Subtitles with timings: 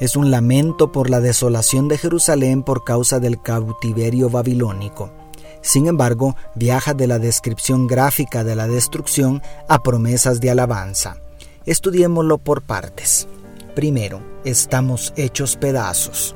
[0.00, 5.12] es un lamento por la desolación de Jerusalén por causa del cautiverio babilónico.
[5.60, 11.18] Sin embargo, viaja de la descripción gráfica de la destrucción a promesas de alabanza.
[11.66, 13.28] Estudiémoslo por partes.
[13.74, 16.34] Primero, estamos hechos pedazos.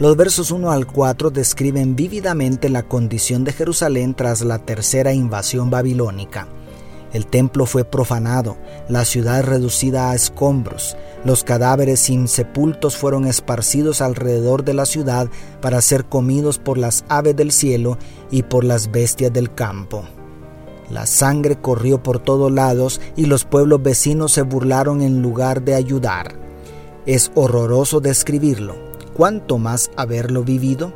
[0.00, 5.70] Los versos 1 al 4 describen vívidamente la condición de Jerusalén tras la tercera invasión
[5.70, 6.48] babilónica.
[7.12, 8.56] El templo fue profanado,
[8.88, 15.28] la ciudad reducida a escombros, los cadáveres insepultos fueron esparcidos alrededor de la ciudad
[15.60, 17.98] para ser comidos por las aves del cielo
[18.30, 20.04] y por las bestias del campo.
[20.90, 25.74] La sangre corrió por todos lados y los pueblos vecinos se burlaron en lugar de
[25.74, 26.36] ayudar.
[27.04, 28.74] Es horroroso describirlo.
[29.14, 30.92] ¿Cuánto más haberlo vivido?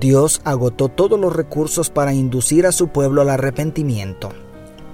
[0.00, 4.30] Dios agotó todos los recursos para inducir a su pueblo al arrepentimiento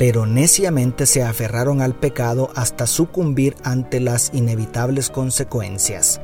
[0.00, 6.22] pero neciamente se aferraron al pecado hasta sucumbir ante las inevitables consecuencias.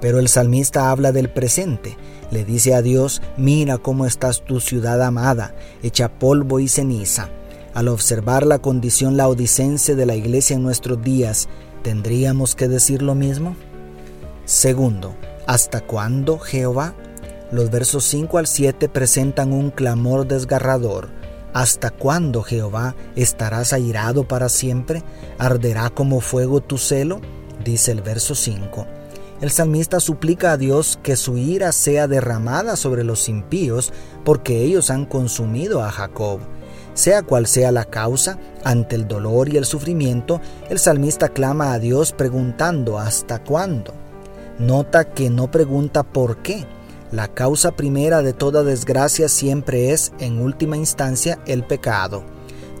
[0.00, 1.96] Pero el salmista habla del presente,
[2.32, 7.28] le dice a Dios, mira cómo estás tu ciudad amada, hecha polvo y ceniza.
[7.72, 11.48] Al observar la condición laodicense de la iglesia en nuestros días,
[11.84, 13.54] ¿tendríamos que decir lo mismo?
[14.44, 15.14] Segundo,
[15.46, 16.94] ¿hasta cuándo Jehová?
[17.52, 21.22] Los versos 5 al 7 presentan un clamor desgarrador
[21.54, 25.04] ¿Hasta cuándo, Jehová, estarás airado para siempre?
[25.38, 27.20] ¿Arderá como fuego tu celo?
[27.64, 28.84] Dice el verso 5.
[29.40, 33.92] El salmista suplica a Dios que su ira sea derramada sobre los impíos,
[34.24, 36.40] porque ellos han consumido a Jacob.
[36.94, 41.78] Sea cual sea la causa, ante el dolor y el sufrimiento, el salmista clama a
[41.78, 43.94] Dios preguntando ¿hasta cuándo?
[44.58, 46.66] Nota que no pregunta por qué,
[47.14, 52.24] la causa primera de toda desgracia siempre es, en última instancia, el pecado.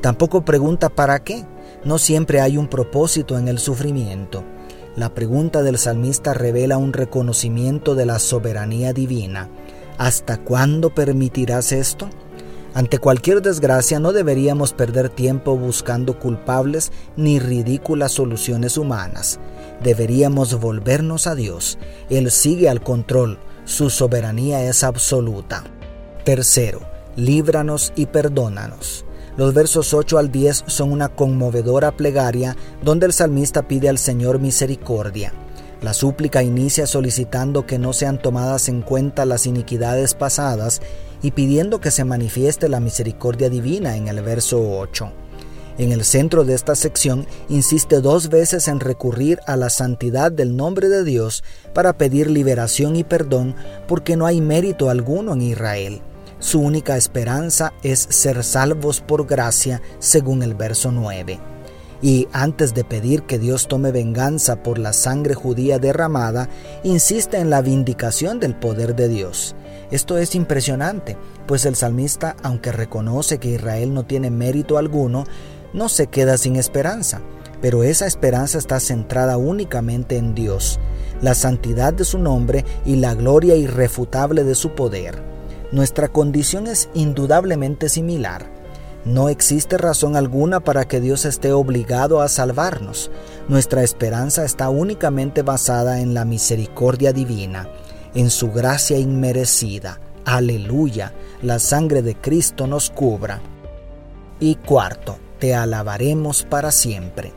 [0.00, 1.44] Tampoco pregunta para qué.
[1.84, 4.42] No siempre hay un propósito en el sufrimiento.
[4.96, 9.48] La pregunta del salmista revela un reconocimiento de la soberanía divina.
[9.98, 12.10] ¿Hasta cuándo permitirás esto?
[12.74, 19.38] Ante cualquier desgracia no deberíamos perder tiempo buscando culpables ni ridículas soluciones humanas.
[19.80, 21.78] Deberíamos volvernos a Dios.
[22.10, 25.64] Él sigue al control su soberanía es absoluta.
[26.24, 26.80] Tercero,
[27.16, 29.04] líbranos y perdónanos.
[29.36, 34.38] Los versos 8 al 10 son una conmovedora plegaria donde el salmista pide al Señor
[34.38, 35.32] misericordia.
[35.82, 40.80] La súplica inicia solicitando que no sean tomadas en cuenta las iniquidades pasadas
[41.20, 45.23] y pidiendo que se manifieste la misericordia divina en el verso 8.
[45.76, 50.56] En el centro de esta sección insiste dos veces en recurrir a la santidad del
[50.56, 51.42] nombre de Dios
[51.72, 53.56] para pedir liberación y perdón
[53.88, 56.00] porque no hay mérito alguno en Israel.
[56.38, 61.40] Su única esperanza es ser salvos por gracia, según el verso 9.
[62.02, 66.50] Y antes de pedir que Dios tome venganza por la sangre judía derramada,
[66.82, 69.56] insiste en la vindicación del poder de Dios.
[69.90, 75.24] Esto es impresionante, pues el salmista, aunque reconoce que Israel no tiene mérito alguno,
[75.74, 77.20] no se queda sin esperanza,
[77.60, 80.78] pero esa esperanza está centrada únicamente en Dios,
[81.20, 85.22] la santidad de su nombre y la gloria irrefutable de su poder.
[85.72, 88.46] Nuestra condición es indudablemente similar.
[89.04, 93.10] No existe razón alguna para que Dios esté obligado a salvarnos.
[93.48, 97.68] Nuestra esperanza está únicamente basada en la misericordia divina,
[98.14, 100.00] en su gracia inmerecida.
[100.24, 103.40] Aleluya, la sangre de Cristo nos cubra.
[104.40, 107.32] Y cuarto, te alabaremos para siempre.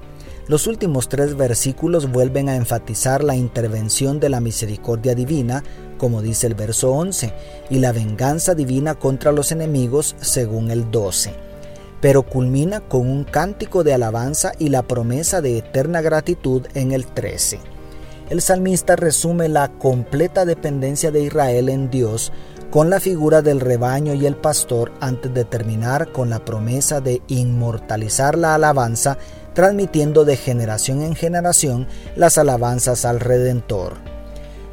[0.48, 5.62] Los últimos tres versículos vuelven a enfatizar la intervención de la misericordia divina,
[5.98, 7.34] como dice el verso 11,
[7.70, 11.34] y la venganza divina contra los enemigos, según el 12.
[12.00, 17.08] Pero culmina con un cántico de alabanza y la promesa de eterna gratitud en el
[17.08, 17.60] 13.
[18.30, 22.32] El salmista resume la completa dependencia de Israel en Dios
[22.72, 27.22] con la figura del rebaño y el pastor antes de terminar con la promesa de
[27.28, 29.18] inmortalizar la alabanza,
[29.54, 33.94] transmitiendo de generación en generación las alabanzas al Redentor.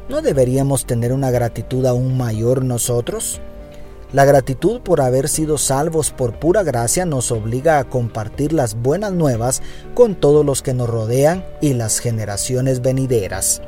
[0.09, 3.41] ¿No deberíamos tener una gratitud aún mayor nosotros?
[4.13, 9.13] La gratitud por haber sido salvos por pura gracia nos obliga a compartir las buenas
[9.13, 9.61] nuevas
[9.93, 13.61] con todos los que nos rodean y las generaciones venideras.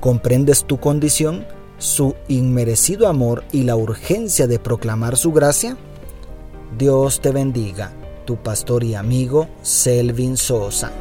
[0.00, 1.44] ¿Comprendes tu condición?
[1.78, 5.76] Su inmerecido amor y la urgencia de proclamar su gracia?
[6.78, 7.92] Dios te bendiga,
[8.24, 10.92] tu pastor y amigo Selvin Sosa.